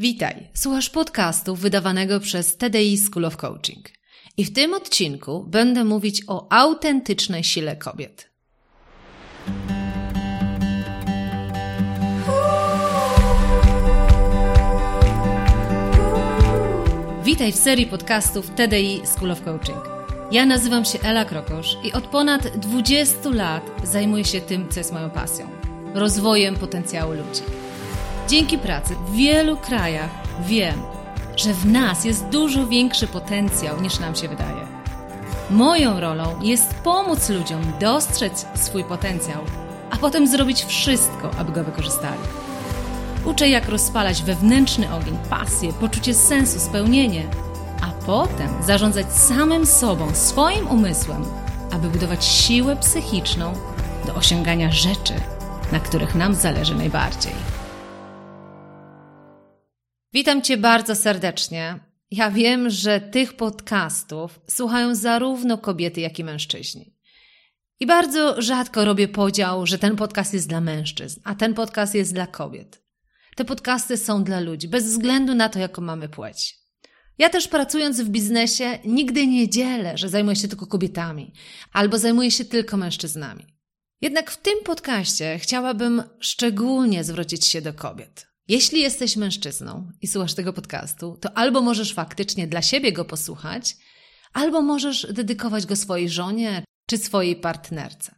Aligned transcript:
Witaj, 0.00 0.48
słuchasz 0.54 0.90
podcastu 0.90 1.56
wydawanego 1.56 2.20
przez 2.20 2.56
TDI 2.56 2.98
School 2.98 3.24
of 3.24 3.36
Coaching. 3.36 3.88
I 4.36 4.44
w 4.44 4.52
tym 4.52 4.74
odcinku 4.74 5.44
będę 5.48 5.84
mówić 5.84 6.22
o 6.26 6.52
autentycznej 6.52 7.44
sile 7.44 7.76
kobiet. 7.76 8.30
Witaj 17.24 17.52
w 17.52 17.56
serii 17.56 17.86
podcastów 17.86 18.50
TDI 18.50 19.00
School 19.04 19.30
of 19.30 19.42
Coaching. 19.42 19.82
Ja 20.32 20.46
nazywam 20.46 20.84
się 20.84 20.98
Ela 21.02 21.24
Krokosz 21.24 21.76
i 21.84 21.92
od 21.92 22.06
ponad 22.06 22.56
20 22.56 23.30
lat 23.30 23.70
zajmuję 23.84 24.24
się 24.24 24.40
tym, 24.40 24.68
co 24.68 24.80
jest 24.80 24.92
moją 24.92 25.10
pasją 25.10 25.50
rozwojem 25.94 26.56
potencjału 26.56 27.12
ludzi. 27.12 27.59
Dzięki 28.30 28.58
pracy 28.58 28.94
w 28.94 29.12
wielu 29.12 29.56
krajach 29.56 30.10
wiem, 30.40 30.82
że 31.36 31.54
w 31.54 31.66
nas 31.66 32.04
jest 32.04 32.24
dużo 32.24 32.66
większy 32.66 33.06
potencjał 33.06 33.80
niż 33.80 33.98
nam 33.98 34.14
się 34.14 34.28
wydaje. 34.28 34.66
Moją 35.50 36.00
rolą 36.00 36.40
jest 36.42 36.74
pomóc 36.74 37.28
ludziom 37.28 37.60
dostrzec 37.80 38.46
swój 38.54 38.84
potencjał, 38.84 39.42
a 39.90 39.96
potem 39.96 40.26
zrobić 40.26 40.64
wszystko, 40.64 41.30
aby 41.38 41.52
go 41.52 41.64
wykorzystali. 41.64 42.20
Uczę, 43.24 43.48
jak 43.48 43.68
rozpalać 43.68 44.22
wewnętrzny 44.22 44.94
ogień, 44.94 45.18
pasję, 45.30 45.72
poczucie 45.72 46.14
sensu, 46.14 46.60
spełnienie, 46.60 47.24
a 47.82 48.04
potem 48.06 48.48
zarządzać 48.62 49.12
samym 49.12 49.66
sobą, 49.66 50.14
swoim 50.14 50.66
umysłem, 50.68 51.24
aby 51.70 51.90
budować 51.90 52.24
siłę 52.24 52.76
psychiczną 52.76 53.52
do 54.06 54.14
osiągania 54.14 54.72
rzeczy, 54.72 55.14
na 55.72 55.80
których 55.80 56.14
nam 56.14 56.34
zależy 56.34 56.74
najbardziej. 56.74 57.59
Witam 60.12 60.42
Cię 60.42 60.56
bardzo 60.56 60.96
serdecznie. 60.96 61.80
Ja 62.10 62.30
wiem, 62.30 62.70
że 62.70 63.00
tych 63.00 63.32
podcastów 63.32 64.40
słuchają 64.48 64.94
zarówno 64.94 65.58
kobiety, 65.58 66.00
jak 66.00 66.18
i 66.18 66.24
mężczyźni. 66.24 66.96
I 67.80 67.86
bardzo 67.86 68.42
rzadko 68.42 68.84
robię 68.84 69.08
podział, 69.08 69.66
że 69.66 69.78
ten 69.78 69.96
podcast 69.96 70.34
jest 70.34 70.48
dla 70.48 70.60
mężczyzn, 70.60 71.20
a 71.24 71.34
ten 71.34 71.54
podcast 71.54 71.94
jest 71.94 72.14
dla 72.14 72.26
kobiet. 72.26 72.82
Te 73.36 73.44
podcasty 73.44 73.96
są 73.96 74.24
dla 74.24 74.40
ludzi, 74.40 74.68
bez 74.68 74.84
względu 74.84 75.34
na 75.34 75.48
to, 75.48 75.58
jaką 75.58 75.82
mamy 75.82 76.08
płeć. 76.08 76.58
Ja 77.18 77.28
też 77.28 77.48
pracując 77.48 78.00
w 78.00 78.08
biznesie 78.08 78.78
nigdy 78.84 79.26
nie 79.26 79.48
dzielę, 79.48 79.98
że 79.98 80.08
zajmuję 80.08 80.36
się 80.36 80.48
tylko 80.48 80.66
kobietami 80.66 81.32
albo 81.72 81.98
zajmuję 81.98 82.30
się 82.30 82.44
tylko 82.44 82.76
mężczyznami. 82.76 83.46
Jednak 84.00 84.30
w 84.30 84.36
tym 84.36 84.58
podcaście 84.64 85.38
chciałabym 85.38 86.02
szczególnie 86.20 87.04
zwrócić 87.04 87.46
się 87.46 87.62
do 87.62 87.74
kobiet. 87.74 88.29
Jeśli 88.50 88.80
jesteś 88.80 89.16
mężczyzną 89.16 89.92
i 90.02 90.06
słuchasz 90.06 90.34
tego 90.34 90.52
podcastu, 90.52 91.18
to 91.20 91.38
albo 91.38 91.60
możesz 91.60 91.94
faktycznie 91.94 92.46
dla 92.46 92.62
siebie 92.62 92.92
go 92.92 93.04
posłuchać, 93.04 93.76
albo 94.32 94.62
możesz 94.62 95.06
dedykować 95.12 95.66
go 95.66 95.76
swojej 95.76 96.08
żonie 96.08 96.64
czy 96.86 96.98
swojej 96.98 97.36
partnerce. 97.36 98.14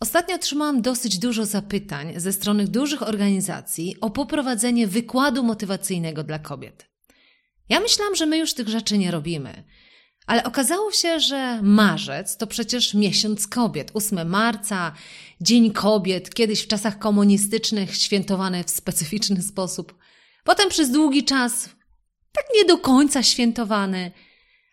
Ostatnio 0.00 0.34
otrzymałam 0.34 0.82
dosyć 0.82 1.18
dużo 1.18 1.46
zapytań 1.46 2.12
ze 2.16 2.32
strony 2.32 2.68
dużych 2.68 3.02
organizacji 3.02 3.96
o 4.00 4.10
poprowadzenie 4.10 4.86
wykładu 4.86 5.42
motywacyjnego 5.42 6.24
dla 6.24 6.38
kobiet. 6.38 6.86
Ja 7.68 7.80
myślałam, 7.80 8.14
że 8.14 8.26
my 8.26 8.38
już 8.38 8.54
tych 8.54 8.68
rzeczy 8.68 8.98
nie 8.98 9.10
robimy. 9.10 9.64
Ale 10.28 10.44
okazało 10.44 10.92
się, 10.92 11.20
że 11.20 11.60
marzec 11.62 12.36
to 12.36 12.46
przecież 12.46 12.94
miesiąc 12.94 13.46
kobiet. 13.46 13.90
8 13.94 14.28
marca, 14.28 14.92
Dzień 15.40 15.72
Kobiet, 15.72 16.34
kiedyś 16.34 16.60
w 16.60 16.66
czasach 16.66 16.98
komunistycznych 16.98 17.96
świętowany 17.96 18.64
w 18.64 18.70
specyficzny 18.70 19.42
sposób. 19.42 19.94
Potem 20.44 20.68
przez 20.68 20.90
długi 20.90 21.24
czas 21.24 21.68
tak 22.32 22.44
nie 22.54 22.64
do 22.64 22.78
końca 22.78 23.22
świętowany. 23.22 24.12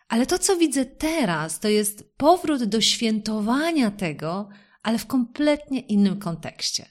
Ale 0.07 0.25
to, 0.25 0.39
co 0.39 0.57
widzę 0.57 0.85
teraz, 0.85 1.59
to 1.59 1.67
jest 1.67 2.03
powrót 2.17 2.63
do 2.63 2.81
świętowania 2.81 3.91
tego, 3.91 4.49
ale 4.83 4.97
w 4.97 5.05
kompletnie 5.05 5.79
innym 5.79 6.19
kontekście. 6.19 6.85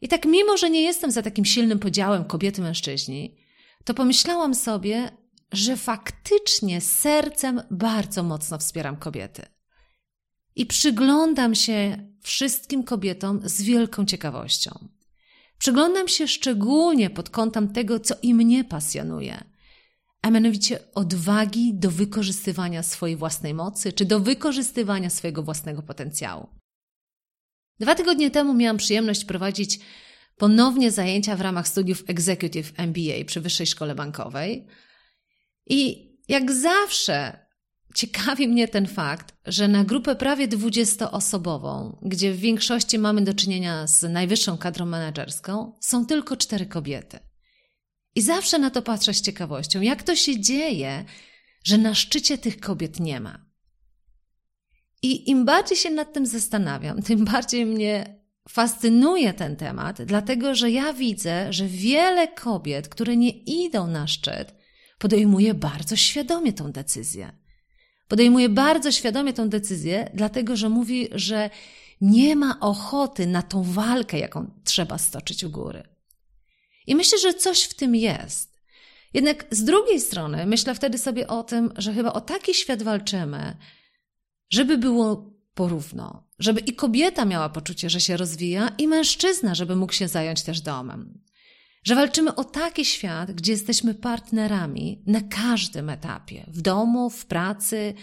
I 0.00 0.08
tak, 0.08 0.24
mimo 0.24 0.56
że 0.56 0.70
nie 0.70 0.82
jestem 0.82 1.10
za 1.10 1.22
takim 1.22 1.44
silnym 1.44 1.78
podziałem 1.78 2.24
kobiety-mężczyźni, 2.24 3.36
to 3.84 3.94
pomyślałam 3.94 4.54
sobie, 4.54 5.21
że 5.52 5.76
faktycznie 5.76 6.80
sercem 6.80 7.62
bardzo 7.70 8.22
mocno 8.22 8.58
wspieram 8.58 8.96
kobiety. 8.96 9.42
I 10.56 10.66
przyglądam 10.66 11.54
się 11.54 12.06
wszystkim 12.20 12.84
kobietom 12.84 13.40
z 13.44 13.62
wielką 13.62 14.04
ciekawością. 14.04 14.88
Przyglądam 15.58 16.08
się 16.08 16.28
szczególnie 16.28 17.10
pod 17.10 17.30
kątem 17.30 17.72
tego, 17.72 18.00
co 18.00 18.14
i 18.22 18.34
mnie 18.34 18.64
pasjonuje, 18.64 19.44
a 20.22 20.30
mianowicie 20.30 20.78
odwagi 20.94 21.74
do 21.74 21.90
wykorzystywania 21.90 22.82
swojej 22.82 23.16
własnej 23.16 23.54
mocy, 23.54 23.92
czy 23.92 24.04
do 24.04 24.20
wykorzystywania 24.20 25.10
swojego 25.10 25.42
własnego 25.42 25.82
potencjału. 25.82 26.48
Dwa 27.80 27.94
tygodnie 27.94 28.30
temu 28.30 28.54
miałam 28.54 28.76
przyjemność 28.76 29.24
prowadzić 29.24 29.80
ponownie 30.36 30.90
zajęcia 30.90 31.36
w 31.36 31.40
ramach 31.40 31.68
studiów 31.68 32.04
Executive 32.06 32.72
MBA 32.76 33.24
przy 33.26 33.40
Wyższej 33.40 33.66
Szkole 33.66 33.94
Bankowej– 33.94 34.66
i 35.66 36.10
jak 36.28 36.52
zawsze 36.52 37.46
ciekawi 37.94 38.48
mnie 38.48 38.68
ten 38.68 38.86
fakt, 38.86 39.34
że 39.46 39.68
na 39.68 39.84
grupę 39.84 40.16
prawie 40.16 40.48
20-osobową, 40.48 41.98
gdzie 42.02 42.32
w 42.32 42.38
większości 42.40 42.98
mamy 42.98 43.22
do 43.22 43.34
czynienia 43.34 43.86
z 43.86 44.02
najwyższą 44.02 44.58
kadrą 44.58 44.86
menedżerską, 44.86 45.72
są 45.80 46.06
tylko 46.06 46.36
cztery 46.36 46.66
kobiety. 46.66 47.18
I 48.14 48.22
zawsze 48.22 48.58
na 48.58 48.70
to 48.70 48.82
patrzę 48.82 49.14
z 49.14 49.20
ciekawością, 49.20 49.80
jak 49.80 50.02
to 50.02 50.16
się 50.16 50.40
dzieje, 50.40 51.04
że 51.64 51.78
na 51.78 51.94
szczycie 51.94 52.38
tych 52.38 52.60
kobiet 52.60 53.00
nie 53.00 53.20
ma. 53.20 53.52
I 55.02 55.30
im 55.30 55.44
bardziej 55.44 55.76
się 55.78 55.90
nad 55.90 56.12
tym 56.12 56.26
zastanawiam, 56.26 57.02
tym 57.02 57.24
bardziej 57.32 57.66
mnie 57.66 58.22
fascynuje 58.48 59.34
ten 59.34 59.56
temat, 59.56 60.02
dlatego 60.02 60.54
że 60.54 60.70
ja 60.70 60.92
widzę, 60.92 61.52
że 61.52 61.66
wiele 61.66 62.28
kobiet, 62.28 62.88
które 62.88 63.16
nie 63.16 63.30
idą 63.30 63.86
na 63.86 64.06
szczyt, 64.06 64.61
podejmuje 65.02 65.54
bardzo 65.54 65.96
świadomie 65.96 66.52
tą 66.52 66.72
decyzję. 66.72 67.32
Podejmuje 68.08 68.48
bardzo 68.48 68.92
świadomie 68.92 69.32
tą 69.32 69.48
decyzję, 69.48 70.10
dlatego 70.14 70.56
że 70.56 70.68
mówi, 70.68 71.08
że 71.12 71.50
nie 72.00 72.36
ma 72.36 72.60
ochoty 72.60 73.26
na 73.26 73.42
tą 73.42 73.62
walkę, 73.62 74.18
jaką 74.18 74.50
trzeba 74.64 74.98
stoczyć 74.98 75.44
u 75.44 75.50
góry. 75.50 75.82
I 76.86 76.94
myślę, 76.96 77.18
że 77.18 77.34
coś 77.34 77.62
w 77.62 77.74
tym 77.74 77.94
jest. 77.94 78.60
Jednak 79.14 79.46
z 79.50 79.64
drugiej 79.64 80.00
strony 80.00 80.46
myślę 80.46 80.74
wtedy 80.74 80.98
sobie 80.98 81.26
o 81.28 81.42
tym, 81.42 81.72
że 81.76 81.94
chyba 81.94 82.12
o 82.12 82.20
taki 82.20 82.54
świat 82.54 82.82
walczymy, 82.82 83.56
żeby 84.50 84.78
było 84.78 85.34
porówno, 85.54 86.28
żeby 86.38 86.60
i 86.60 86.72
kobieta 86.74 87.24
miała 87.24 87.48
poczucie, 87.48 87.90
że 87.90 88.00
się 88.00 88.16
rozwija, 88.16 88.68
i 88.78 88.88
mężczyzna, 88.88 89.54
żeby 89.54 89.76
mógł 89.76 89.92
się 89.92 90.08
zająć 90.08 90.42
też 90.42 90.60
domem. 90.60 91.22
Że 91.84 91.94
walczymy 91.94 92.34
o 92.34 92.44
taki 92.44 92.84
świat, 92.84 93.32
gdzie 93.32 93.52
jesteśmy 93.52 93.94
partnerami 93.94 95.02
na 95.06 95.20
każdym 95.20 95.90
etapie 95.90 96.44
w 96.48 96.60
domu, 96.60 97.10
w 97.10 97.26
pracy, 97.26 97.94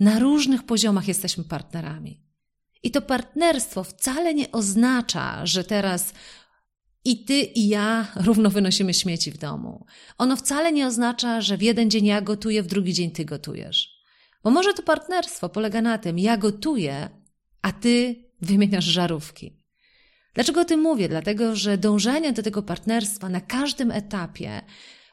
na 0.00 0.18
różnych 0.18 0.62
poziomach 0.62 1.08
jesteśmy 1.08 1.44
partnerami. 1.44 2.22
I 2.82 2.90
to 2.90 3.02
partnerstwo 3.02 3.84
wcale 3.84 4.34
nie 4.34 4.52
oznacza, 4.52 5.46
że 5.46 5.64
teraz 5.64 6.12
i 7.04 7.24
ty, 7.24 7.40
i 7.40 7.68
ja 7.68 8.12
równo 8.16 8.50
wynosimy 8.50 8.94
śmieci 8.94 9.30
w 9.30 9.38
domu. 9.38 9.86
Ono 10.18 10.36
wcale 10.36 10.72
nie 10.72 10.86
oznacza, 10.86 11.40
że 11.40 11.56
w 11.56 11.62
jeden 11.62 11.90
dzień 11.90 12.06
ja 12.06 12.20
gotuję, 12.20 12.62
w 12.62 12.66
drugi 12.66 12.92
dzień 12.92 13.10
ty 13.10 13.24
gotujesz. 13.24 13.98
Bo 14.44 14.50
może 14.50 14.74
to 14.74 14.82
partnerstwo 14.82 15.48
polega 15.48 15.82
na 15.82 15.98
tym, 15.98 16.18
ja 16.18 16.36
gotuję, 16.36 17.08
a 17.62 17.72
ty 17.72 18.24
wymieniasz 18.40 18.84
żarówki. 18.84 19.57
Dlaczego 20.38 20.60
o 20.60 20.64
tym 20.64 20.80
mówię? 20.80 21.08
Dlatego, 21.08 21.56
że 21.56 21.78
dążenie 21.78 22.32
do 22.32 22.42
tego 22.42 22.62
partnerstwa 22.62 23.28
na 23.28 23.40
każdym 23.40 23.90
etapie 23.90 24.62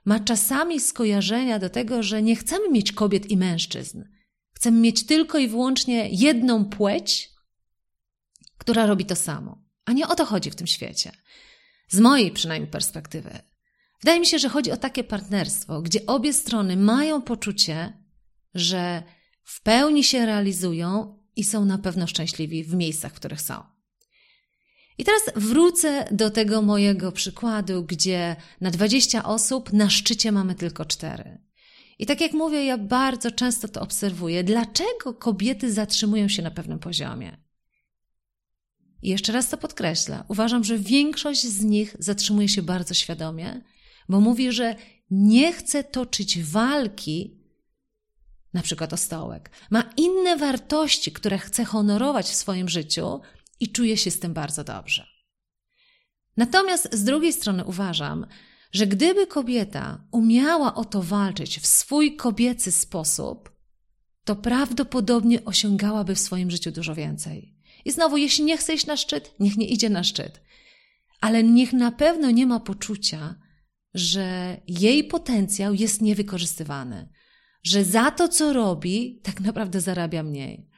ma 0.06 0.19
czasami 0.19 0.80
skojarzenia 0.80 1.59
do 1.59 1.70
tego, 1.70 2.03
że 2.03 2.22
nie 2.22 2.35
chcemy 2.35 2.70
mieć 2.70 2.91
kobiet 2.91 3.32
i 3.32 3.38
mężczyzn. 3.38 4.03
Chcemy 4.52 4.79
mieć 4.79 5.05
tylko 5.05 5.38
i 5.38 5.47
wyłącznie 5.47 6.09
jedną 6.11 6.66
płeć, 6.66 7.29
która 8.58 8.85
robi 8.85 9.05
to 9.05 9.16
samo. 9.16 9.64
A 9.85 9.91
nie 9.91 10.08
o 10.08 10.16
to 10.16 10.26
chodzi 10.26 10.52
w 10.52 10.55
tym 10.55 10.67
świecie. 10.67 11.11
Z 11.90 11.99
mojej 11.99 12.32
przynajmniej 12.32 12.72
perspektywy. 12.72 13.40
Wydaje 14.02 14.20
mi 14.20 14.26
się, 14.26 14.40
że 14.40 14.49
chodzi 14.49 14.72
o 14.72 14.78
takie 14.78 15.03
partnerstwo, 15.03 15.82
gdzie 15.82 16.05
obie 16.05 16.34
strony 16.34 16.78
mają 16.78 17.22
poczucie, 17.22 17.94
że 18.53 19.03
w 19.44 19.61
pełni 19.61 20.03
się 20.03 20.26
realizują 20.26 21.20
i 21.35 21.44
są 21.44 21.66
na 21.66 21.78
pewno 21.78 22.08
szczęśliwi 22.08 22.64
w 22.64 22.76
miejscach, 22.76 23.11
w 23.11 23.16
których 23.16 23.41
są. 23.41 23.74
I 24.97 25.03
teraz 25.03 25.22
wrócę 25.36 26.08
do 26.12 26.30
tego 26.30 26.62
mojego 26.62 27.12
przykładu, 27.12 27.84
gdzie 27.84 28.36
na 28.62 28.72
20 28.72 29.24
osób 29.24 29.74
na 29.74 29.90
szczycie 29.90 30.32
mamy 30.32 30.56
tylko 30.56 30.86
4. 30.86 31.38
I 32.00 32.06
tak 32.06 32.22
jak 32.22 32.34
mówię, 32.34 32.66
ja 32.66 32.78
bardzo 32.78 33.32
często 33.32 33.68
to 33.68 33.82
obserwuję. 33.82 34.44
Dlaczego 34.44 35.14
kobiety 35.14 35.74
zatrzymują 35.74 36.28
się 36.28 36.42
na 36.42 36.52
pewnym 36.52 36.80
poziomie? 36.80 37.38
I 39.02 39.09
jeszcze 39.09 39.34
raz 39.34 39.50
to 39.50 39.58
podkreślę. 39.58 40.24
Uważam, 40.28 40.64
że 40.64 40.78
większość 40.78 41.47
z 41.47 41.64
nich 41.64 41.96
zatrzymuje 42.00 42.50
się 42.50 42.62
bardzo 42.62 42.94
świadomie, 42.94 43.62
bo 44.09 44.20
mówi, 44.20 44.52
że 44.52 44.76
nie 45.12 45.53
chce 45.53 45.84
toczyć 45.84 46.44
walki, 46.44 47.46
na 48.53 48.62
przykład 48.62 48.94
o 48.94 48.97
stołek. 48.97 49.52
Ma 49.70 49.84
inne 49.97 50.38
wartości, 50.38 51.12
które 51.12 51.38
chce 51.38 51.66
honorować 51.66 52.26
w 52.26 52.36
swoim 52.36 52.70
życiu 52.70 53.22
i 53.59 53.72
czuje 53.72 53.97
się 53.97 54.11
z 54.11 54.19
tym 54.19 54.34
bardzo 54.34 54.63
dobrze. 54.63 55.07
Natomiast 56.37 56.96
z 56.96 57.03
drugiej 57.03 57.34
strony 57.34 57.66
uważam, 57.66 58.28
że 58.72 58.87
gdyby 58.87 59.28
kobieta 59.28 60.07
umiała 60.11 60.75
o 60.75 60.85
to 60.85 61.02
walczyć 61.02 61.59
w 61.59 61.67
swój 61.67 62.16
kobiecy 62.16 62.72
sposób, 62.72 63.55
to 64.23 64.35
prawdopodobnie 64.35 65.46
osiągałaby 65.46 66.16
w 66.16 66.19
swoim 66.19 66.52
życiu 66.52 66.72
dużo 66.72 66.96
więcej. 66.96 67.55
I 67.85 67.91
znowu, 67.91 68.17
jeśli 68.17 68.43
nie 68.43 68.57
chce 68.57 68.73
iść 68.73 68.85
na 68.85 68.97
szczyt, 68.97 69.35
niech 69.40 69.58
nie 69.58 69.67
idzie 69.67 69.90
na 69.90 70.03
szczyt. 70.03 70.41
Ale 71.22 71.43
niech 71.43 71.73
na 71.73 71.91
pewno 71.91 72.31
nie 72.31 72.46
ma 72.46 72.59
poczucia, 72.59 73.35
że 73.93 74.58
jej 74.67 75.03
potencjał 75.03 75.73
jest 75.73 76.01
niewykorzystywany, 76.01 77.09
że 77.63 77.84
za 77.84 78.11
to, 78.11 78.28
co 78.28 78.53
robi, 78.53 79.19
tak 79.23 79.40
naprawdę 79.40 79.81
zarabia 79.81 80.23
mniej. 80.23 80.69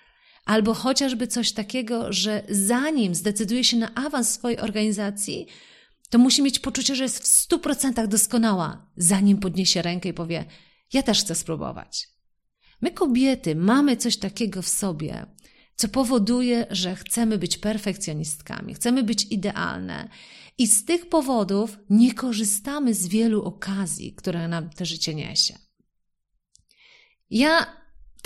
Albo 0.48 0.74
chociażby 0.74 1.28
coś 1.28 1.52
takiego, 1.52 2.14
że 2.14 2.44
zanim 2.50 3.16
zdecyduje 3.16 3.64
się 3.64 3.78
na 3.78 3.96
awans 3.96 4.30
swojej 4.30 4.60
organizacji, 4.60 5.48
to 6.10 6.18
musi 6.18 6.42
mieć 6.42 6.60
poczucie, 6.60 6.96
że 6.96 7.04
jest 7.04 7.20
w 7.24 7.28
stu 7.28 7.60
procentach 7.60 8.08
doskonała, 8.08 8.92
zanim 8.98 9.38
podniesie 9.38 9.82
rękę 9.82 10.10
i 10.10 10.14
powie: 10.14 10.46
Ja 10.94 11.04
też 11.04 11.20
chcę 11.20 11.36
spróbować. 11.36 12.08
My, 12.82 12.92
kobiety, 12.92 13.56
mamy 13.56 13.98
coś 13.98 14.18
takiego 14.18 14.62
w 14.62 14.68
sobie, 14.68 15.26
co 15.76 15.88
powoduje, 15.88 16.66
że 16.70 16.96
chcemy 16.96 17.38
być 17.38 17.58
perfekcjonistkami, 17.58 18.74
chcemy 18.74 19.04
być 19.04 19.28
idealne. 19.32 20.10
I 20.58 20.68
z 20.68 20.86
tych 20.86 21.10
powodów 21.10 21.78
nie 21.90 22.14
korzystamy 22.14 22.94
z 22.94 23.08
wielu 23.08 23.44
okazji, 23.44 24.14
które 24.14 24.48
nam 24.48 24.70
to 24.70 24.86
życie 24.86 25.16
niesie. 25.16 25.58
Ja, 27.30 27.78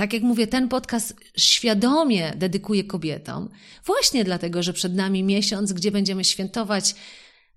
tak 0.01 0.13
jak 0.13 0.23
mówię, 0.23 0.47
ten 0.47 0.69
podcast 0.69 1.15
świadomie 1.37 2.33
dedykuję 2.37 2.83
kobietom, 2.83 3.49
właśnie 3.85 4.23
dlatego, 4.23 4.63
że 4.63 4.73
przed 4.73 4.95
nami 4.95 5.23
miesiąc, 5.23 5.73
gdzie 5.73 5.91
będziemy 5.91 6.23
świętować 6.23 6.95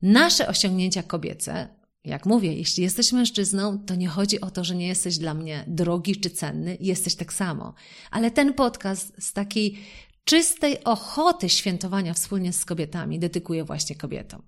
nasze 0.03 0.49
osiągnięcia 0.49 1.03
kobiece. 1.03 1.69
Jak 2.05 2.27
mówię, 2.27 2.55
jeśli 2.55 2.83
jesteś 2.83 3.13
mężczyzną, 3.13 3.79
to 3.79 3.95
nie 3.95 4.09
chodzi 4.09 4.41
o 4.41 4.51
to, 4.51 4.65
że 4.65 4.75
nie 4.75 4.87
jesteś 4.87 5.19
dla 5.19 5.35
mnie 5.35 5.65
drogi 5.67 6.17
czy 6.17 6.31
cenny, 6.31 6.77
jesteś 6.81 7.15
tak 7.15 7.33
samo. 7.33 7.75
Ale 8.11 8.31
ten 8.31 8.55
podcast 8.55 9.13
z 9.19 9.33
takiej 9.33 9.79
czystej 10.25 10.85
ochoty 10.85 11.49
świętowania 11.49 12.15
wspólnie 12.15 12.53
z 12.53 12.65
kobietami 12.65 13.19
dedykuję 13.19 13.65
właśnie 13.65 13.97
kobietom. 13.97 14.43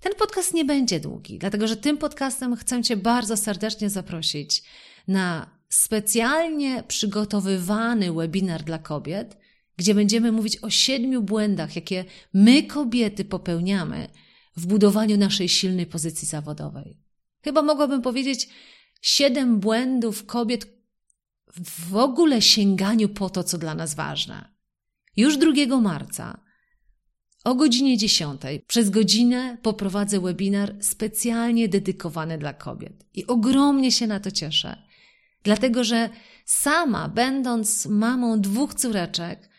Ten 0.00 0.12
podcast 0.18 0.54
nie 0.54 0.64
będzie 0.64 1.00
długi, 1.00 1.38
dlatego 1.38 1.68
że 1.68 1.76
tym 1.76 1.98
podcastem 1.98 2.56
chcę 2.56 2.82
Cię 2.82 2.96
bardzo 2.96 3.36
serdecznie 3.36 3.90
zaprosić 3.90 4.62
na 5.08 5.53
specjalnie 5.74 6.82
przygotowywany 6.82 8.12
webinar 8.12 8.62
dla 8.62 8.78
kobiet, 8.78 9.38
gdzie 9.76 9.94
będziemy 9.94 10.32
mówić 10.32 10.58
o 10.62 10.70
siedmiu 10.70 11.22
błędach, 11.22 11.76
jakie 11.76 12.04
my, 12.34 12.62
kobiety, 12.62 13.24
popełniamy 13.24 14.08
w 14.56 14.66
budowaniu 14.66 15.16
naszej 15.16 15.48
silnej 15.48 15.86
pozycji 15.86 16.28
zawodowej. 16.28 16.98
Chyba 17.44 17.62
mogłabym 17.62 18.02
powiedzieć 18.02 18.48
siedem 19.02 19.60
błędów 19.60 20.26
kobiet 20.26 20.66
w 21.88 21.96
ogóle 21.96 22.42
sięganiu 22.42 23.08
po 23.08 23.30
to, 23.30 23.44
co 23.44 23.58
dla 23.58 23.74
nas 23.74 23.94
ważne. 23.94 24.54
Już 25.16 25.36
2 25.36 25.80
marca 25.80 26.40
o 27.44 27.54
godzinie 27.54 27.98
10 27.98 28.40
przez 28.66 28.90
godzinę 28.90 29.58
poprowadzę 29.62 30.20
webinar 30.20 30.76
specjalnie 30.80 31.68
dedykowany 31.68 32.38
dla 32.38 32.52
kobiet. 32.52 33.06
I 33.14 33.26
ogromnie 33.26 33.92
się 33.92 34.06
na 34.06 34.20
to 34.20 34.30
cieszę, 34.30 34.83
dlatego 35.44 35.84
że 35.84 36.10
sama, 36.44 37.08
będąc 37.08 37.86
mamą 37.86 38.40
dwóch 38.40 38.74
córeczek, 38.74 39.50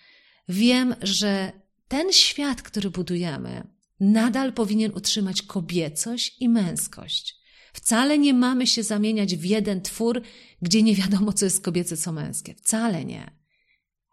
wiem, 0.49 0.95
że 1.01 1.51
ten 1.87 2.13
świat, 2.13 2.61
który 2.61 2.89
budujemy, 2.89 3.67
nadal 3.99 4.53
powinien 4.53 4.91
utrzymać 4.95 5.41
kobiecość 5.41 6.35
i 6.39 6.49
męskość. 6.49 7.35
Wcale 7.73 8.17
nie 8.17 8.33
mamy 8.33 8.67
się 8.67 8.83
zamieniać 8.83 9.35
w 9.35 9.45
jeden 9.45 9.81
twór, 9.81 10.21
gdzie 10.61 10.83
nie 10.83 10.95
wiadomo, 10.95 11.33
co 11.33 11.45
jest 11.45 11.63
kobiece, 11.63 11.97
co 11.97 12.11
męskie. 12.11 12.55
Wcale 12.55 13.05
nie. 13.05 13.31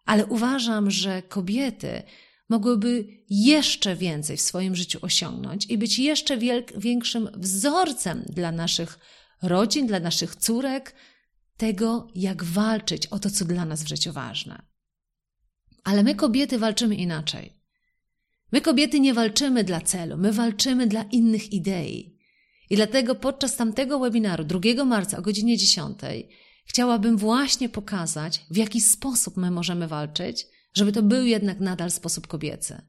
Ale 0.05 0.27
uważam, 0.27 0.91
że 0.91 1.23
kobiety 1.23 2.03
mogłyby 2.49 3.09
jeszcze 3.31 3.97
więcej 3.97 4.37
w 4.37 4.41
swoim 4.41 4.77
życiu 4.77 4.99
osiągnąć 5.03 5.67
i 5.67 5.79
być 5.79 5.99
jeszcze 5.99 6.39
większym 6.77 7.29
wzorcem 7.35 8.23
dla 8.29 8.53
naszych 8.53 8.99
rodzin, 9.43 9.87
dla 9.87 10.01
naszych 10.01 10.37
córek, 10.37 10.95
tego, 11.57 12.09
jak 12.15 12.45
walczyć 12.45 13.07
o 13.07 13.19
to, 13.19 13.31
co 13.31 13.45
dla 13.45 13.65
nas 13.65 13.83
w 13.83 13.89
życiu 13.89 14.13
ważne. 14.13 14.63
Ale 15.85 16.03
my, 16.03 16.15
kobiety, 16.15 16.59
walczymy 16.59 16.95
inaczej. 16.95 17.63
My, 18.53 18.61
kobiety, 18.61 19.01
nie 19.01 19.15
walczymy 19.15 19.65
dla 19.65 19.81
celu, 19.81 20.17
my 20.17 20.33
walczymy 20.33 20.87
dla 20.87 21.03
innych 21.03 21.53
idei. 21.53 22.19
I 22.71 22.77
dlatego 22.77 23.15
podczas 23.15 23.57
tamtego 23.57 23.99
webinaru 23.99 24.45
2 24.45 24.85
marca 24.85 25.19
o 25.19 25.23
godzinie 25.23 25.57
10 25.57 25.99
chciałabym 26.65 27.17
właśnie 27.17 27.69
pokazać, 27.69 28.45
w 28.51 28.57
jaki 28.57 28.81
sposób 28.81 29.37
my 29.37 29.51
możemy 29.51 29.89
walczyć, 29.89 30.47
żeby 30.75 30.93
to 30.93 31.03
był 31.03 31.25
jednak 31.25 31.61
nadal 31.61 31.91
sposób 31.91 32.27
kobiecy. 32.27 32.83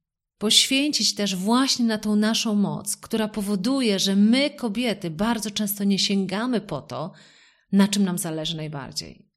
poświęcić 0.45 1.15
też 1.15 1.37
właśnie 1.37 1.85
na 1.85 1.99
tą 1.99 2.17
naszą 2.17 2.55
moc, 2.55 2.97
która 2.97 3.29
powoduje, 3.29 3.99
że 3.99 4.17
my, 4.17 4.51
kobiety, 4.51 5.11
bardzo 5.11 5.51
często 5.51 5.85
nie 5.85 5.99
sięgamy 5.99 6.61
po 6.61 6.83
to, 6.83 7.13
na 7.73 7.89
czym 7.89 8.05
nam 8.05 8.19
zależy 8.19 8.57
najbardziej. 8.57 9.29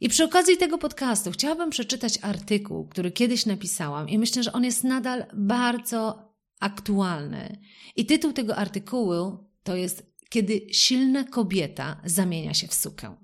I 0.00 0.08
przy 0.08 0.24
okazji 0.24 0.56
tego 0.56 0.78
podcastu 0.78 1.30
chciałabym 1.30 1.70
przeczytać 1.70 2.18
artykuł, 2.22 2.88
który 2.88 3.12
kiedyś 3.12 3.46
napisałam, 3.46 4.08
i 4.08 4.18
myślę, 4.18 4.42
że 4.42 4.52
on 4.52 4.64
jest 4.64 4.84
nadal 4.84 5.26
bardzo 5.34 6.32
aktualny. 6.60 7.60
I 7.96 8.06
tytuł 8.06 8.32
tego 8.32 8.56
artykułu 8.56 9.50
to 9.62 9.76
jest 9.76 10.10
Kiedy 10.28 10.60
silna 10.72 11.24
kobieta 11.24 12.00
zamienia 12.04 12.54
się 12.54 12.68
w 12.68 12.74
sukę. 12.74 13.16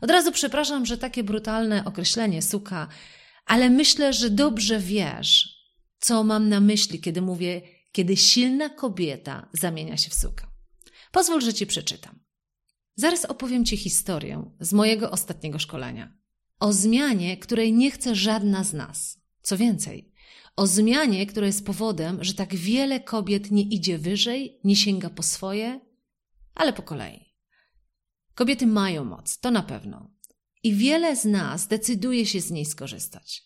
Od 0.00 0.10
razu 0.10 0.32
przepraszam, 0.32 0.86
że 0.86 0.98
takie 0.98 1.24
brutalne 1.24 1.84
określenie 1.84 2.42
suka, 2.42 2.88
ale 3.44 3.70
myślę, 3.70 4.12
że 4.12 4.30
dobrze 4.30 4.78
wiesz, 4.78 5.55
co 5.98 6.24
mam 6.24 6.48
na 6.48 6.60
myśli, 6.60 7.00
kiedy 7.00 7.22
mówię, 7.22 7.62
kiedy 7.92 8.16
silna 8.16 8.68
kobieta 8.68 9.48
zamienia 9.52 9.96
się 9.96 10.10
w 10.10 10.14
sukę. 10.14 10.46
Pozwól, 11.12 11.40
że 11.40 11.54
ci 11.54 11.66
przeczytam. 11.66 12.18
Zaraz 12.96 13.24
opowiem 13.24 13.64
ci 13.64 13.76
historię 13.76 14.50
z 14.60 14.72
mojego 14.72 15.10
ostatniego 15.10 15.58
szkolenia. 15.58 16.12
O 16.60 16.72
zmianie, 16.72 17.36
której 17.36 17.72
nie 17.72 17.90
chce 17.90 18.14
żadna 18.14 18.64
z 18.64 18.72
nas. 18.72 19.20
Co 19.42 19.56
więcej, 19.56 20.12
o 20.56 20.66
zmianie, 20.66 21.26
która 21.26 21.46
jest 21.46 21.66
powodem, 21.66 22.24
że 22.24 22.34
tak 22.34 22.54
wiele 22.54 23.00
kobiet 23.00 23.50
nie 23.50 23.62
idzie 23.62 23.98
wyżej, 23.98 24.60
nie 24.64 24.76
sięga 24.76 25.10
po 25.10 25.22
swoje, 25.22 25.80
ale 26.54 26.72
po 26.72 26.82
kolei. 26.82 27.34
Kobiety 28.34 28.66
mają 28.66 29.04
moc, 29.04 29.38
to 29.38 29.50
na 29.50 29.62
pewno. 29.62 30.10
I 30.62 30.74
wiele 30.74 31.16
z 31.16 31.24
nas 31.24 31.66
decyduje 31.66 32.26
się 32.26 32.40
z 32.40 32.50
niej 32.50 32.64
skorzystać. 32.64 33.45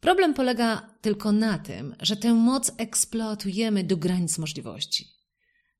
Problem 0.00 0.34
polega 0.34 0.96
tylko 1.00 1.32
na 1.32 1.58
tym, 1.58 1.96
że 2.00 2.16
tę 2.16 2.34
moc 2.34 2.72
eksploatujemy 2.76 3.84
do 3.84 3.96
granic 3.96 4.38
możliwości. 4.38 5.08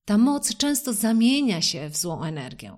Ta 0.05 0.19
moc 0.19 0.57
często 0.57 0.93
zamienia 0.93 1.63
się 1.63 1.89
w 1.89 1.97
złą 1.97 2.25
energię. 2.25 2.77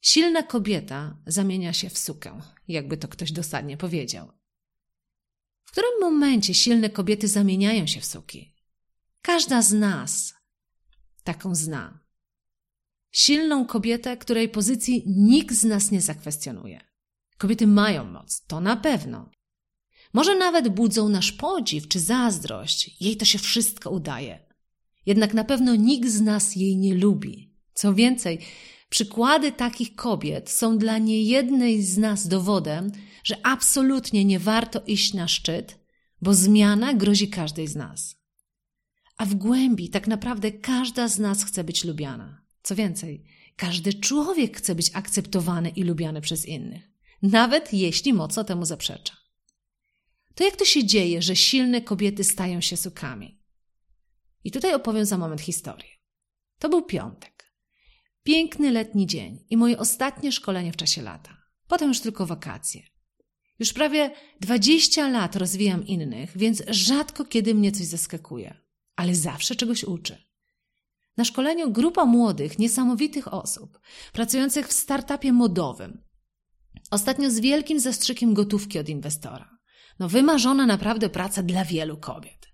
Silna 0.00 0.42
kobieta 0.42 1.16
zamienia 1.26 1.72
się 1.72 1.90
w 1.90 1.98
sukę, 1.98 2.40
jakby 2.68 2.96
to 2.96 3.08
ktoś 3.08 3.32
dosadnie 3.32 3.76
powiedział. 3.76 4.32
W 5.64 5.70
którym 5.70 6.00
momencie 6.00 6.54
silne 6.54 6.90
kobiety 6.90 7.28
zamieniają 7.28 7.86
się 7.86 8.00
w 8.00 8.04
suki? 8.04 8.54
Każda 9.22 9.62
z 9.62 9.72
nas 9.72 10.34
taką 11.24 11.54
zna. 11.54 12.00
Silną 13.10 13.66
kobietę, 13.66 14.16
której 14.16 14.48
pozycji 14.48 15.02
nikt 15.06 15.54
z 15.54 15.64
nas 15.64 15.90
nie 15.90 16.00
zakwestionuje. 16.00 16.80
Kobiety 17.38 17.66
mają 17.66 18.04
moc, 18.04 18.46
to 18.46 18.60
na 18.60 18.76
pewno. 18.76 19.30
Może 20.16 20.34
nawet 20.34 20.68
budzą 20.68 21.08
nasz 21.08 21.32
podziw 21.32 21.88
czy 21.88 22.00
zazdrość. 22.00 22.96
Jej 23.00 23.16
to 23.16 23.24
się 23.24 23.38
wszystko 23.38 23.90
udaje. 23.90 24.38
Jednak 25.06 25.34
na 25.34 25.44
pewno 25.44 25.74
nikt 25.74 26.08
z 26.08 26.20
nas 26.20 26.56
jej 26.56 26.76
nie 26.76 26.94
lubi. 26.94 27.54
Co 27.74 27.94
więcej, 27.94 28.38
przykłady 28.88 29.52
takich 29.52 29.94
kobiet 29.94 30.50
są 30.50 30.78
dla 30.78 30.98
niejednej 30.98 31.82
z 31.82 31.98
nas 31.98 32.28
dowodem, 32.28 32.92
że 33.24 33.36
absolutnie 33.42 34.24
nie 34.24 34.38
warto 34.38 34.82
iść 34.86 35.14
na 35.14 35.28
szczyt, 35.28 35.78
bo 36.22 36.34
zmiana 36.34 36.94
grozi 36.94 37.28
każdej 37.28 37.68
z 37.68 37.76
nas. 37.76 38.16
A 39.16 39.26
w 39.26 39.34
głębi 39.34 39.88
tak 39.90 40.06
naprawdę 40.06 40.52
każda 40.52 41.08
z 41.08 41.18
nas 41.18 41.44
chce 41.44 41.64
być 41.64 41.84
lubiana. 41.84 42.42
Co 42.62 42.74
więcej, 42.74 43.24
każdy 43.56 43.94
człowiek 43.94 44.56
chce 44.56 44.74
być 44.74 44.90
akceptowany 44.94 45.68
i 45.68 45.82
lubiany 45.82 46.20
przez 46.20 46.46
innych, 46.46 46.90
nawet 47.22 47.72
jeśli 47.72 48.12
mocno 48.12 48.44
temu 48.44 48.64
zaprzecza. 48.64 49.15
To 50.36 50.44
jak 50.44 50.56
to 50.56 50.64
się 50.64 50.84
dzieje, 50.84 51.22
że 51.22 51.36
silne 51.36 51.80
kobiety 51.80 52.24
stają 52.24 52.60
się 52.60 52.76
sukami? 52.76 53.42
I 54.44 54.50
tutaj 54.50 54.74
opowiem 54.74 55.04
za 55.04 55.18
moment 55.18 55.40
historię. 55.40 55.88
To 56.58 56.68
był 56.68 56.82
piątek. 56.82 57.52
Piękny 58.22 58.70
letni 58.70 59.06
dzień 59.06 59.44
i 59.50 59.56
moje 59.56 59.78
ostatnie 59.78 60.32
szkolenie 60.32 60.72
w 60.72 60.76
czasie 60.76 61.02
lata. 61.02 61.36
Potem 61.68 61.88
już 61.88 62.00
tylko 62.00 62.26
wakacje. 62.26 62.82
Już 63.58 63.72
prawie 63.72 64.10
20 64.40 65.08
lat 65.08 65.36
rozwijam 65.36 65.86
innych, 65.86 66.38
więc 66.38 66.62
rzadko 66.68 67.24
kiedy 67.24 67.54
mnie 67.54 67.72
coś 67.72 67.86
zaskakuje, 67.86 68.60
ale 68.96 69.14
zawsze 69.14 69.54
czegoś 69.54 69.84
uczę. 69.84 70.18
Na 71.16 71.24
szkoleniu 71.24 71.72
grupa 71.72 72.04
młodych, 72.04 72.58
niesamowitych 72.58 73.34
osób, 73.34 73.80
pracujących 74.12 74.68
w 74.68 74.72
startupie 74.72 75.32
modowym. 75.32 76.04
Ostatnio 76.90 77.30
z 77.30 77.40
wielkim 77.40 77.80
zastrzykiem 77.80 78.34
gotówki 78.34 78.78
od 78.78 78.88
inwestora. 78.88 79.55
No 79.98 80.08
wymarzona 80.08 80.66
naprawdę 80.66 81.08
praca 81.08 81.42
dla 81.42 81.64
wielu 81.64 81.96
kobiet. 81.96 82.48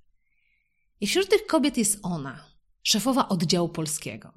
I 1.01 1.07
wśród 1.07 1.29
tych 1.29 1.47
kobiet 1.47 1.77
jest 1.77 1.99
ona, 2.03 2.45
szefowa 2.83 3.29
oddziału 3.29 3.69
polskiego. 3.69 4.33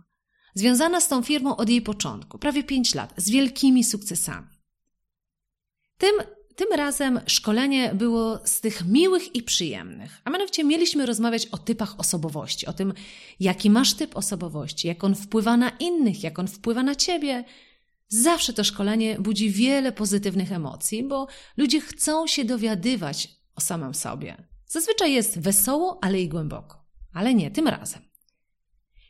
Związana 0.53 1.01
z 1.01 1.07
tą 1.07 1.23
firmą 1.23 1.55
od 1.55 1.69
jej 1.69 1.81
początku, 1.81 2.39
prawie 2.39 2.63
pięć 2.63 2.95
lat, 2.95 3.13
z 3.17 3.29
wielkimi 3.29 3.83
sukcesami. 3.83 4.47
Tym 5.97 6.15
tym 6.55 6.67
razem 6.75 7.19
szkolenie 7.27 7.91
było 7.95 8.39
z 8.43 8.61
tych 8.61 8.85
miłych 8.85 9.35
i 9.35 9.43
przyjemnych, 9.43 10.21
a 10.23 10.29
mianowicie 10.29 10.63
mieliśmy 10.63 11.05
rozmawiać 11.05 11.45
o 11.45 11.57
typach 11.57 11.99
osobowości, 11.99 12.65
o 12.65 12.73
tym, 12.73 12.93
jaki 13.39 13.69
masz 13.69 13.93
typ 13.93 14.17
osobowości, 14.17 14.87
jak 14.87 15.03
on 15.03 15.15
wpływa 15.15 15.57
na 15.57 15.69
innych, 15.69 16.23
jak 16.23 16.39
on 16.39 16.47
wpływa 16.47 16.83
na 16.83 16.95
ciebie. 16.95 17.43
Zawsze 18.21 18.53
to 18.53 18.63
szkolenie 18.63 19.19
budzi 19.19 19.49
wiele 19.49 19.91
pozytywnych 19.91 20.51
emocji, 20.51 21.03
bo 21.03 21.27
ludzie 21.57 21.81
chcą 21.81 22.27
się 22.27 22.45
dowiadywać 22.45 23.29
o 23.55 23.61
samym 23.61 23.93
sobie. 23.93 24.47
Zazwyczaj 24.67 25.13
jest 25.13 25.39
wesoło, 25.39 25.99
ale 26.01 26.21
i 26.21 26.29
głęboko. 26.29 26.85
Ale 27.13 27.33
nie 27.33 27.51
tym 27.51 27.67
razem. 27.67 28.01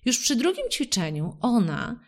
Już 0.05 0.19
przy 0.19 0.35
drugim 0.35 0.69
ćwiczeniu 0.69 1.37
ona 1.41 1.99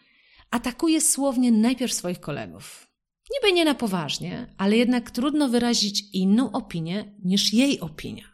atakuje 0.51 1.01
słownie 1.01 1.51
najpierw 1.51 1.93
swoich 1.93 2.19
kolegów. 2.19 2.87
Niby 3.33 3.53
nie 3.53 3.65
na 3.65 3.75
poważnie, 3.75 4.53
ale 4.57 4.77
jednak 4.77 5.11
trudno 5.11 5.49
wyrazić 5.49 6.03
inną 6.13 6.51
opinię 6.51 7.15
niż 7.23 7.53
jej 7.53 7.79
opinia. 7.79 8.25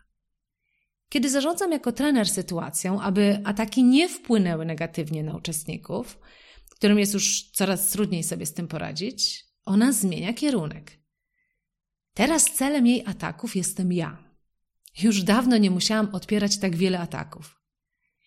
Kiedy 1.09 1.29
zarządzam 1.29 1.71
jako 1.71 1.91
trener 1.91 2.29
sytuacją, 2.29 3.01
aby 3.01 3.41
ataki 3.43 3.83
nie 3.83 4.09
wpłynęły 4.09 4.65
negatywnie 4.65 5.23
na 5.23 5.35
uczestników, 5.35 6.17
którym 6.75 6.99
jest 6.99 7.13
już 7.13 7.51
coraz 7.51 7.89
trudniej 7.89 8.23
sobie 8.23 8.45
z 8.45 8.53
tym 8.53 8.67
poradzić, 8.67 9.45
ona 9.65 9.91
zmienia 9.91 10.33
kierunek. 10.33 10.99
Teraz 12.13 12.45
celem 12.45 12.87
jej 12.87 13.03
ataków 13.05 13.55
jestem 13.55 13.93
ja. 13.93 14.23
Już 15.01 15.23
dawno 15.23 15.57
nie 15.57 15.71
musiałam 15.71 16.15
odpierać 16.15 16.57
tak 16.57 16.75
wiele 16.75 16.99
ataków. 16.99 17.61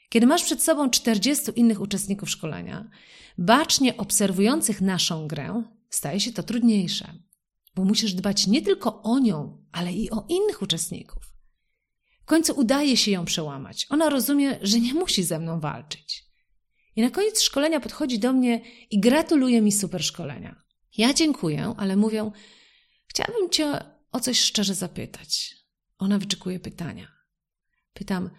Kiedy 0.08 0.26
masz 0.26 0.44
przed 0.44 0.62
sobą 0.62 0.90
40 0.90 1.44
innych 1.56 1.80
uczestników 1.80 2.30
szkolenia, 2.30 2.90
bacznie 3.38 3.96
obserwujących 3.96 4.80
naszą 4.80 5.28
grę, 5.28 5.62
staje 5.90 6.20
się 6.20 6.32
to 6.32 6.42
trudniejsze, 6.42 7.14
bo 7.74 7.84
musisz 7.84 8.14
dbać 8.14 8.46
nie 8.46 8.62
tylko 8.62 9.02
o 9.02 9.18
nią, 9.18 9.64
ale 9.72 9.92
i 9.92 10.10
o 10.10 10.26
innych 10.28 10.62
uczestników. 10.62 11.22
W 12.22 12.24
końcu 12.24 12.52
udaje 12.52 12.96
się 12.96 13.10
ją 13.10 13.24
przełamać. 13.24 13.86
Ona 13.90 14.10
rozumie, 14.10 14.58
że 14.62 14.80
nie 14.80 14.94
musi 14.94 15.22
ze 15.22 15.38
mną 15.38 15.60
walczyć. 15.60 16.25
I 16.96 17.02
na 17.02 17.10
koniec 17.10 17.42
szkolenia 17.42 17.80
podchodzi 17.80 18.18
do 18.18 18.32
mnie 18.32 18.60
i 18.90 19.00
gratuluje 19.00 19.62
mi 19.62 19.72
super 19.72 20.04
szkolenia. 20.04 20.62
Ja 20.96 21.14
dziękuję, 21.14 21.74
ale 21.76 21.96
mówią: 21.96 22.32
Chciałabym 23.06 23.50
Cię 23.50 23.84
o 24.12 24.20
coś 24.20 24.40
szczerze 24.40 24.74
zapytać. 24.74 25.56
Ona 25.98 26.18
wyczekuje 26.18 26.60
pytania. 26.60 27.08
Pytam: 27.92 28.30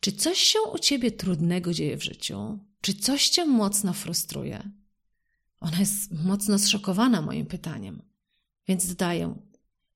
Czy 0.00 0.12
coś 0.12 0.38
się 0.38 0.58
u 0.74 0.78
Ciebie 0.78 1.10
trudnego 1.10 1.72
dzieje 1.74 1.96
w 1.96 2.04
życiu? 2.04 2.58
Czy 2.80 2.94
coś 2.94 3.28
Cię 3.28 3.44
mocno 3.44 3.92
frustruje? 3.92 4.70
Ona 5.60 5.78
jest 5.78 6.12
mocno 6.24 6.58
zszokowana 6.58 7.22
moim 7.22 7.46
pytaniem, 7.46 8.02
więc 8.68 8.86
dodaję: 8.86 9.34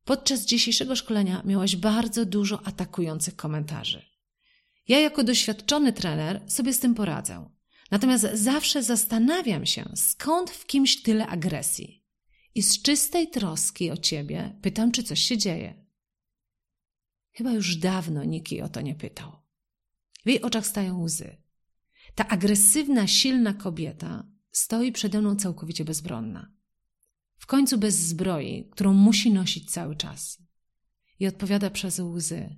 Podczas 0.04 0.44
dzisiejszego 0.44 0.96
szkolenia 0.96 1.42
miałaś 1.44 1.76
bardzo 1.76 2.24
dużo 2.24 2.66
atakujących 2.66 3.36
komentarzy. 3.36 4.02
Ja, 4.88 5.00
jako 5.00 5.24
doświadczony 5.24 5.92
trener, 5.92 6.42
sobie 6.46 6.72
z 6.72 6.80
tym 6.80 6.94
poradzę. 6.94 7.53
Natomiast 7.94 8.26
zawsze 8.34 8.82
zastanawiam 8.82 9.66
się, 9.66 9.84
skąd 9.94 10.50
w 10.50 10.66
kimś 10.66 11.02
tyle 11.02 11.26
agresji. 11.26 12.04
I 12.54 12.62
z 12.62 12.82
czystej 12.82 13.30
troski 13.30 13.90
o 13.90 13.96
ciebie 13.96 14.58
pytam, 14.62 14.92
czy 14.92 15.02
coś 15.02 15.20
się 15.20 15.38
dzieje. 15.38 15.86
Chyba 17.32 17.52
już 17.52 17.76
dawno 17.76 18.24
nikt 18.24 18.52
jej 18.52 18.62
o 18.62 18.68
to 18.68 18.80
nie 18.80 18.94
pytał. 18.94 19.32
W 20.24 20.28
jej 20.28 20.42
oczach 20.42 20.66
stają 20.66 21.02
łzy. 21.02 21.36
Ta 22.14 22.28
agresywna, 22.28 23.06
silna 23.06 23.54
kobieta 23.54 24.26
stoi 24.50 24.92
przede 24.92 25.20
mną 25.20 25.36
całkowicie 25.36 25.84
bezbronna. 25.84 26.52
W 27.36 27.46
końcu 27.46 27.78
bez 27.78 27.94
zbroi, 27.94 28.68
którą 28.70 28.92
musi 28.92 29.32
nosić 29.32 29.70
cały 29.70 29.96
czas. 29.96 30.38
I 31.20 31.26
odpowiada 31.26 31.70
przez 31.70 31.98
łzy: 31.98 32.56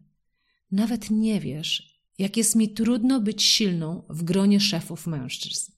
Nawet 0.71 1.11
nie 1.11 1.41
wiesz, 1.41 1.96
jak 2.19 2.37
jest 2.37 2.57
mi 2.57 2.69
trudno 2.69 3.21
być 3.21 3.43
silną 3.43 4.03
w 4.09 4.23
gronie 4.23 4.61
szefów 4.61 5.07
mężczyzn. 5.07 5.73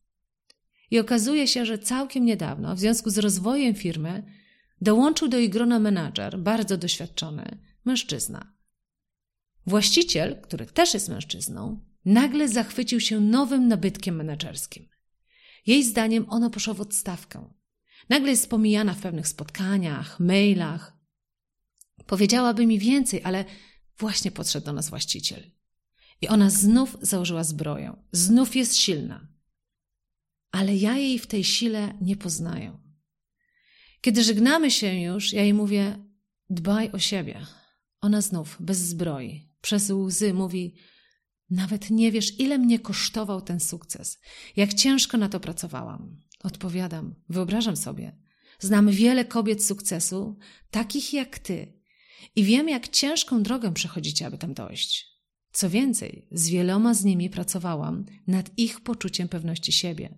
I 0.90 0.98
okazuje 0.98 1.48
się, 1.48 1.66
że 1.66 1.78
całkiem 1.78 2.24
niedawno, 2.24 2.74
w 2.74 2.80
związku 2.80 3.10
z 3.10 3.18
rozwojem 3.18 3.74
firmy, 3.74 4.22
dołączył 4.80 5.28
do 5.28 5.38
jej 5.38 5.50
grona 5.50 5.78
menadżer, 5.78 6.38
bardzo 6.38 6.76
doświadczony, 6.76 7.58
mężczyzna. 7.84 8.52
Właściciel, 9.66 10.40
który 10.40 10.66
też 10.66 10.94
jest 10.94 11.08
mężczyzną, 11.08 11.80
nagle 12.04 12.48
zachwycił 12.48 13.00
się 13.00 13.20
nowym 13.20 13.68
nabytkiem 13.68 14.16
menedżerskim. 14.16 14.88
Jej 15.66 15.84
zdaniem 15.84 16.26
ono 16.28 16.50
poszło 16.50 16.74
w 16.74 16.80
odstawkę. 16.80 17.54
Nagle 18.08 18.30
jest 18.30 18.50
pomijana 18.50 18.94
w 18.94 19.00
pewnych 19.00 19.28
spotkaniach, 19.28 20.20
mailach. 20.20 20.96
Powiedziałaby 22.06 22.66
mi 22.66 22.78
więcej, 22.78 23.20
ale 23.24 23.44
właśnie 23.98 24.30
podszedł 24.30 24.66
do 24.66 24.72
nas 24.72 24.90
właściciel. 24.90 25.57
I 26.20 26.28
ona 26.28 26.50
znów 26.50 26.96
założyła 27.00 27.44
zbroję. 27.44 27.96
Znów 28.12 28.56
jest 28.56 28.76
silna. 28.76 29.28
Ale 30.50 30.76
ja 30.76 30.96
jej 30.96 31.18
w 31.18 31.26
tej 31.26 31.44
sile 31.44 31.98
nie 32.00 32.16
poznaję. 32.16 32.78
Kiedy 34.00 34.22
żegnamy 34.22 34.70
się 34.70 35.00
już, 35.00 35.32
ja 35.32 35.42
jej 35.42 35.54
mówię: 35.54 36.04
dbaj 36.50 36.90
o 36.92 36.98
siebie. 36.98 37.46
Ona 38.00 38.20
znów, 38.20 38.56
bez 38.60 38.78
zbroi, 38.78 39.48
przez 39.60 39.90
łzy 39.90 40.34
mówi: 40.34 40.74
nawet 41.50 41.90
nie 41.90 42.12
wiesz, 42.12 42.40
ile 42.40 42.58
mnie 42.58 42.78
kosztował 42.78 43.40
ten 43.40 43.60
sukces, 43.60 44.18
jak 44.56 44.74
ciężko 44.74 45.16
na 45.16 45.28
to 45.28 45.40
pracowałam. 45.40 46.20
Odpowiadam, 46.42 47.14
wyobrażam 47.28 47.76
sobie. 47.76 48.16
Znam 48.58 48.90
wiele 48.90 49.24
kobiet 49.24 49.64
sukcesu, 49.64 50.38
takich 50.70 51.12
jak 51.12 51.38
ty, 51.38 51.78
i 52.36 52.44
wiem, 52.44 52.68
jak 52.68 52.88
ciężką 52.88 53.42
drogę 53.42 53.74
przechodzicie, 53.74 54.26
aby 54.26 54.38
tam 54.38 54.54
dojść. 54.54 55.17
Co 55.52 55.70
więcej, 55.70 56.26
z 56.32 56.48
wieloma 56.48 56.94
z 56.94 57.04
nimi 57.04 57.30
pracowałam 57.30 58.04
nad 58.26 58.50
ich 58.56 58.80
poczuciem 58.80 59.28
pewności 59.28 59.72
siebie, 59.72 60.14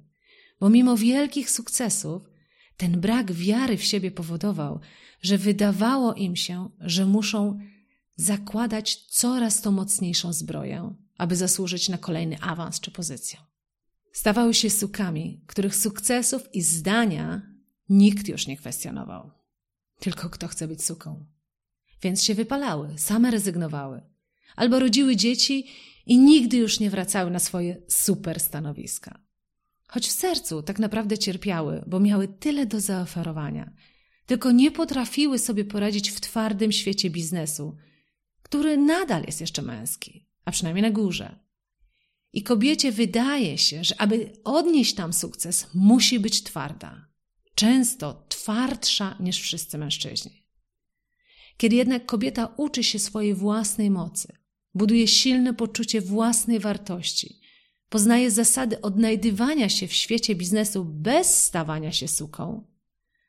bo 0.61 0.71
mimo 0.71 0.97
wielkich 0.97 1.51
sukcesów, 1.51 2.31
ten 2.77 3.01
brak 3.01 3.33
wiary 3.33 3.77
w 3.77 3.85
siebie 3.85 4.11
powodował, 4.11 4.81
że 5.23 5.39
wydawało 5.39 6.15
im 6.15 6.37
się, 6.37 6.71
że 6.81 7.07
muszą 7.07 7.59
zakładać 8.17 8.97
coraz 8.97 9.61
to 9.61 9.71
mocniejszą 9.71 10.33
zbroję, 10.33 10.95
aby 11.19 11.37
zasłużyć 11.37 11.89
na 11.89 11.99
kolejny 11.99 12.41
awans 12.41 12.81
czy 12.81 12.91
pozycję. 12.91 13.39
Stawały 14.13 14.55
się 14.55 14.71
sukami, 14.71 15.45
których 15.47 15.77
sukcesów 15.77 16.55
i 16.55 16.63
zdania 16.63 17.43
nikt 17.89 18.29
już 18.29 18.47
nie 18.47 18.57
kwestionował. 18.57 19.31
Tylko 19.99 20.31
kto 20.31 20.49
chce 20.49 20.69
być 20.69 20.85
suką. 20.85 21.27
Więc 22.03 22.23
się 22.23 22.35
wypalały, 22.35 22.99
same 22.99 23.31
rezygnowały. 23.31 24.10
Albo 24.61 24.79
rodziły 24.79 25.17
dzieci 25.17 25.67
i 26.07 26.19
nigdy 26.19 26.57
już 26.57 26.81
nie 26.81 26.91
wracały 26.91 27.31
na 27.31 27.39
swoje 27.39 27.83
super 27.89 28.41
stanowiska. 28.41 29.21
Choć 29.89 30.07
w 30.07 30.13
sercu 30.13 30.63
tak 30.63 30.79
naprawdę 30.79 31.19
cierpiały, 31.19 31.85
bo 31.87 32.01
miały 32.01 32.29
tyle 32.29 32.67
do 32.67 32.81
zaoferowania, 32.81 33.73
tylko 34.27 34.53
nie 34.53 34.71
potrafiły 34.71 35.39
sobie 35.39 35.65
poradzić 35.65 36.11
w 36.11 36.21
twardym 36.21 36.73
świecie 36.73 37.11
biznesu, 37.11 37.77
który 38.43 38.77
nadal 38.77 39.23
jest 39.27 39.41
jeszcze 39.41 39.63
męski, 39.63 40.29
a 40.45 40.51
przynajmniej 40.51 40.83
na 40.83 40.91
górze. 40.91 41.39
I 42.33 42.43
kobiecie 42.43 42.93
wydaje 42.93 43.59
się, 43.59 43.85
że 43.85 44.01
aby 44.01 44.33
odnieść 44.45 44.95
tam 44.95 45.13
sukces, 45.13 45.67
musi 45.75 46.21
być 46.21 46.43
twarda. 46.43 47.07
Często 47.55 48.27
twardsza 48.29 49.17
niż 49.21 49.41
wszyscy 49.41 49.79
mężczyźni. 49.79 50.47
Kiedy 51.57 51.77
jednak 51.77 52.07
kobieta 52.07 52.55
uczy 52.57 52.85
się 52.85 52.99
swojej 52.99 53.35
własnej 53.35 53.91
mocy, 53.91 54.40
buduje 54.75 55.09
silne 55.09 55.55
poczucie 55.55 56.01
własnej 56.01 56.61
wartości, 56.61 57.41
poznaje 57.89 58.31
zasady 58.31 58.81
odnajdywania 58.81 59.69
się 59.69 59.89
w 59.89 59.93
świecie 59.93 60.35
biznesu 60.35 60.85
bez 60.85 61.45
stawania 61.45 61.93
się 61.93 62.09
suką, 62.09 62.67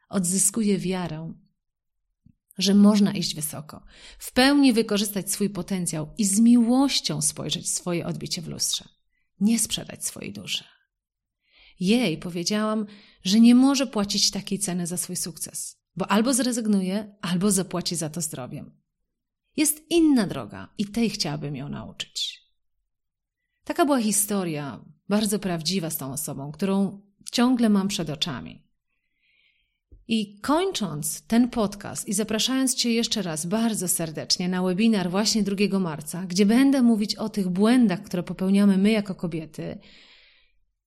odzyskuje 0.09 0.77
wiarę, 0.77 1.33
że 2.57 2.73
można 2.73 3.13
iść 3.13 3.35
wysoko, 3.35 3.83
w 4.19 4.31
pełni 4.31 4.73
wykorzystać 4.73 5.31
swój 5.31 5.49
potencjał 5.49 6.13
i 6.17 6.25
z 6.25 6.39
miłością 6.39 7.21
spojrzeć 7.21 7.69
swoje 7.69 8.05
odbicie 8.05 8.41
w 8.41 8.47
lustrze, 8.47 8.85
nie 9.39 9.59
sprzedać 9.59 10.05
swojej 10.05 10.33
duszy. 10.33 10.63
Jej 11.79 12.17
powiedziałam, 12.17 12.85
że 13.23 13.39
nie 13.39 13.55
może 13.55 13.87
płacić 13.87 14.31
takiej 14.31 14.59
ceny 14.59 14.87
za 14.87 14.97
swój 14.97 15.15
sukces, 15.15 15.77
bo 15.95 16.11
albo 16.11 16.33
zrezygnuje, 16.33 17.15
albo 17.21 17.51
zapłaci 17.51 17.95
za 17.95 18.09
to 18.09 18.21
zdrowiem. 18.21 18.80
Jest 19.57 19.85
inna 19.89 20.27
droga 20.27 20.73
i 20.77 20.85
tej 20.85 21.09
chciałabym 21.09 21.55
ją 21.55 21.69
nauczyć. 21.69 22.41
Taka 23.63 23.85
była 23.85 23.99
historia, 23.99 24.85
bardzo 25.09 25.39
prawdziwa 25.39 25.89
z 25.89 25.97
tą 25.97 26.13
osobą, 26.13 26.51
którą 26.51 27.01
ciągle 27.31 27.69
mam 27.69 27.87
przed 27.87 28.09
oczami. 28.09 28.67
I 30.07 30.39
kończąc 30.39 31.27
ten 31.27 31.49
podcast 31.49 32.07
i 32.07 32.13
zapraszając 32.13 32.75
Cię 32.75 32.93
jeszcze 32.93 33.21
raz 33.21 33.45
bardzo 33.45 33.87
serdecznie 33.87 34.49
na 34.49 34.63
webinar 34.63 35.11
właśnie 35.11 35.43
2 35.43 35.79
marca, 35.79 36.25
gdzie 36.25 36.45
będę 36.45 36.81
mówić 36.81 37.15
o 37.15 37.29
tych 37.29 37.49
błędach, 37.49 38.03
które 38.03 38.23
popełniamy 38.23 38.77
my 38.77 38.91
jako 38.91 39.15
kobiety. 39.15 39.79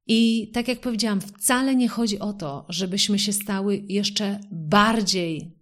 I 0.06 0.50
tak 0.54 0.68
jak 0.68 0.80
powiedziałam, 0.80 1.20
wcale 1.20 1.76
nie 1.76 1.88
chodzi 1.88 2.18
o 2.18 2.32
to, 2.32 2.66
żebyśmy 2.68 3.18
się 3.18 3.32
stały 3.32 3.84
jeszcze 3.88 4.40
bardziej 4.52 5.58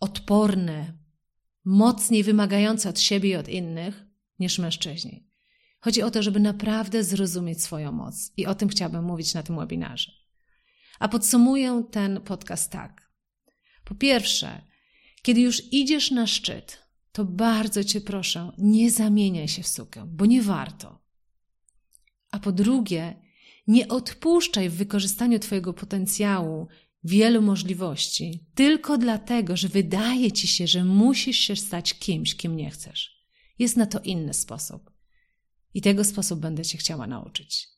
odporne, 0.00 1.01
mocniej 1.64 2.22
wymagające 2.22 2.88
od 2.88 3.00
siebie 3.00 3.30
i 3.30 3.36
od 3.36 3.48
innych 3.48 4.04
niż 4.38 4.58
mężczyźni. 4.58 5.28
Chodzi 5.80 6.02
o 6.02 6.10
to, 6.10 6.22
żeby 6.22 6.40
naprawdę 6.40 7.04
zrozumieć 7.04 7.62
swoją 7.62 7.92
moc. 7.92 8.32
I 8.36 8.46
o 8.46 8.54
tym 8.54 8.68
chciałabym 8.68 9.04
mówić 9.04 9.34
na 9.34 9.42
tym 9.42 9.56
webinarze. 9.56 10.12
A 10.98 11.08
podsumuję 11.08 11.84
ten 11.90 12.20
podcast 12.20 12.70
tak. 12.70 13.12
Po 13.84 13.94
pierwsze, 13.94 14.62
kiedy 15.22 15.40
już 15.40 15.72
idziesz 15.72 16.10
na 16.10 16.26
szczyt, 16.26 16.78
to 17.12 17.24
bardzo 17.24 17.84
Cię 17.84 18.00
proszę, 18.00 18.52
nie 18.58 18.90
zamieniaj 18.90 19.48
się 19.48 19.62
w 19.62 19.68
sukę, 19.68 20.04
bo 20.06 20.26
nie 20.26 20.42
warto. 20.42 21.02
A 22.30 22.38
po 22.38 22.52
drugie, 22.52 23.22
nie 23.66 23.88
odpuszczaj 23.88 24.68
w 24.68 24.74
wykorzystaniu 24.74 25.38
Twojego 25.38 25.72
potencjału 25.72 26.68
wielu 27.04 27.42
możliwości, 27.42 28.46
tylko 28.54 28.98
dlatego, 28.98 29.56
że 29.56 29.68
wydaje 29.68 30.32
Ci 30.32 30.48
się, 30.48 30.66
że 30.66 30.84
musisz 30.84 31.36
się 31.36 31.56
stać 31.56 31.94
kimś, 31.94 32.36
kim 32.36 32.56
nie 32.56 32.70
chcesz. 32.70 33.26
Jest 33.58 33.76
na 33.76 33.86
to 33.86 34.00
inny 34.00 34.34
sposób. 34.34 34.90
I 35.74 35.82
tego 35.82 36.04
sposób 36.04 36.40
będę 36.40 36.64
Cię 36.64 36.78
chciała 36.78 37.06
nauczyć. 37.06 37.68